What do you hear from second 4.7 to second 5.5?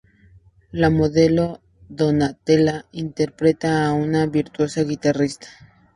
guitarrista.